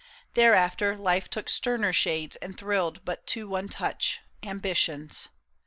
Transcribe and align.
Thereafter 0.33 0.97
life 0.97 1.29
took 1.29 1.47
sterner 1.47 1.93
shades 1.93 2.35
and 2.37 2.57
thrilled 2.57 3.05
But 3.05 3.27
to 3.37 3.47
one 3.47 3.67
touch, 3.69 4.19
Ambition's. 4.41 5.29